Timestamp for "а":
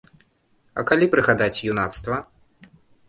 0.77-0.85